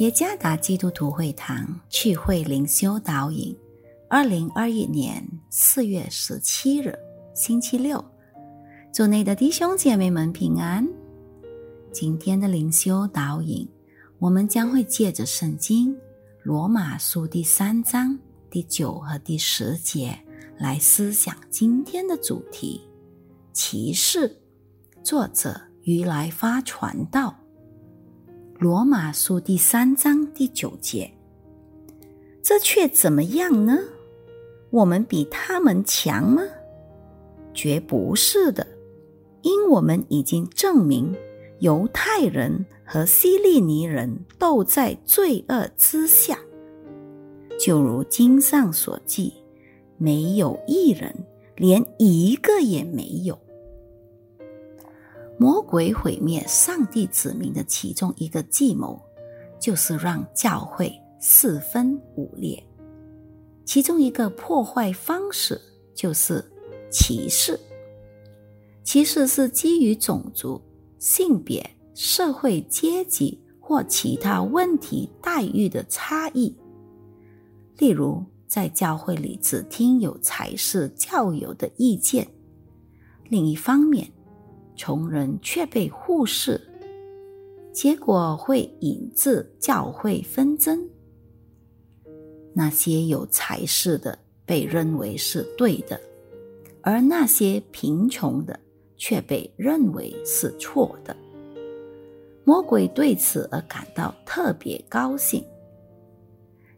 [0.00, 3.54] 耶加达基督徒会堂聚会灵修导引，
[4.08, 6.98] 二零二一年四月十七日，
[7.34, 8.02] 星期六，
[8.94, 10.88] 祝内的弟兄姐妹们平安。
[11.92, 13.68] 今天的灵修导引，
[14.18, 15.94] 我们将会借着圣经
[16.44, 20.18] 罗马书第三章第九和第十节
[20.56, 22.88] 来思想今天的主题：
[23.52, 24.34] 骑士。
[25.02, 27.36] 作者于来发传道。
[28.60, 31.10] 罗马书第三章第九节，
[32.42, 33.78] 这却怎么样呢？
[34.68, 36.42] 我们比他们强吗？
[37.54, 38.66] 绝不是的，
[39.40, 41.10] 因我们已经证明，
[41.60, 46.38] 犹太人和希利尼人都在罪恶之下。
[47.58, 49.32] 就如经上所记，
[49.96, 51.14] 没有一人，
[51.56, 53.38] 连一个也没有。
[55.40, 59.00] 魔鬼毁灭上帝子民的其中一个计谋，
[59.58, 62.62] 就是让教会四分五裂。
[63.64, 65.58] 其中一个破坏方式
[65.94, 66.44] 就是
[66.90, 67.58] 歧视。
[68.84, 70.60] 歧视是基于种族、
[70.98, 76.54] 性别、社会阶级或其他问题待遇的差异。
[77.78, 82.26] 例如，在教会里只听有才是教友的意见；
[83.30, 84.12] 另一方面，
[84.82, 86.58] 穷人却被忽视，
[87.70, 90.88] 结果会引致教会纷争。
[92.54, 96.00] 那些有才识的被认为是对的，
[96.80, 98.58] 而那些贫穷的
[98.96, 101.14] 却被认为是错的。
[102.44, 105.44] 魔鬼对此而感到特别高兴。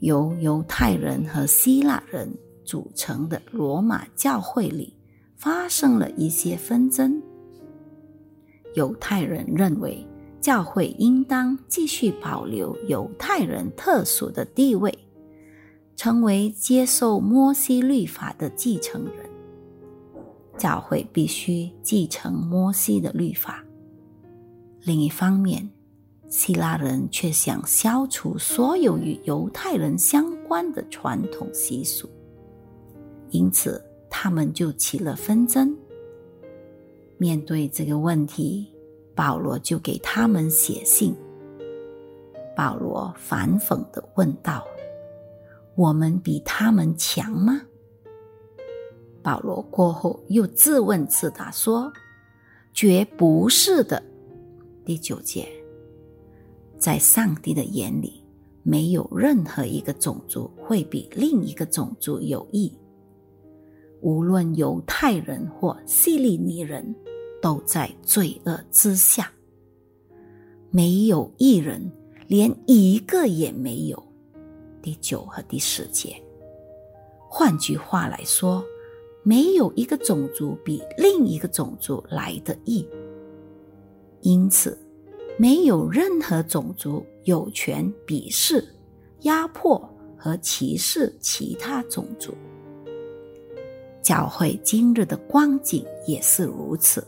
[0.00, 2.30] 由犹太人和希腊人
[2.62, 4.94] 组成的罗马教会里
[5.34, 7.22] 发生了一些纷争。
[8.76, 10.06] 犹太人认为，
[10.40, 14.96] 教会应当继续保留犹太人特殊的地位，
[15.96, 19.28] 成为接受摩西律法的继承人。
[20.58, 23.64] 教会必须继承摩西的律法。
[24.82, 25.68] 另一方面，
[26.28, 32.08] 希腊人却想消除所有与犹太人相关的传统习俗，
[33.30, 35.76] 因此他们就起了纷争。
[37.18, 38.72] 面对这个问题，
[39.14, 41.14] 保罗就给他们写信。
[42.54, 44.64] 保罗反讽的问道
[45.76, 47.60] ：“我们比他们强吗？”
[49.22, 51.92] 保罗过后又自问自答说
[52.72, 54.02] ：“绝不是的。”
[54.84, 55.48] 第九节，
[56.78, 58.24] 在上帝的眼里，
[58.62, 62.72] 没有任何一个种族会比另一个种族有益，
[64.06, 66.94] 无论犹太人或希利尼人。
[67.42, 69.30] 都在罪恶之下，
[70.70, 71.92] 没有一人，
[72.26, 74.02] 连一个也没有。
[74.82, 76.20] 第九和第十节，
[77.28, 78.64] 换句话来说，
[79.22, 82.88] 没有一个种族比另一个种族来的易。
[84.22, 84.76] 因此，
[85.38, 88.66] 没有任何种族有权鄙视、
[89.20, 89.78] 压迫
[90.16, 92.34] 和歧视其他种族。
[94.06, 97.04] 教会今日的光景也是如此。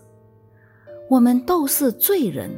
[1.09, 2.50] 我们都是罪人，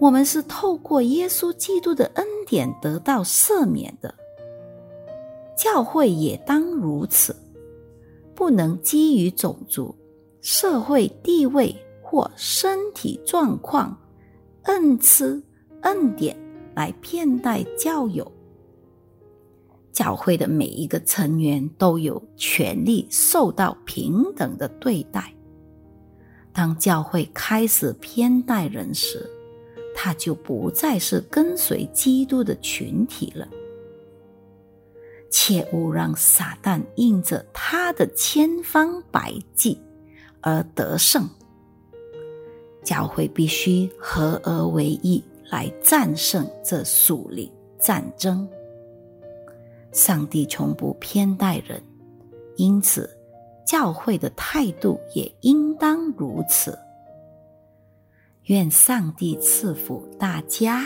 [0.00, 4.12] 我们是透过耶稣基督的恩典得到赦免的。
[5.56, 7.36] 教会也当如此，
[8.34, 9.94] 不能基于种族、
[10.40, 13.96] 社会地位或身体状况、
[14.62, 15.40] 恩赐、
[15.82, 16.36] 恩典
[16.74, 18.28] 来骗待教友。
[19.96, 25.32] 教会的每一个成员都有权利受到平等的对待。
[26.52, 29.26] 当教会开始偏待人时，
[29.94, 33.48] 他就不再是跟随基督的群体了。
[35.30, 39.80] 切勿让撒旦应着他的千方百计
[40.42, 41.26] 而得胜。
[42.84, 47.50] 教会必须合而为一来战胜这属灵
[47.80, 48.46] 战争。
[49.96, 51.82] 上帝从不偏待人，
[52.56, 53.10] 因此。
[53.66, 56.78] 教会的态度也应当如此。
[58.44, 60.84] 愿上帝赐福大家。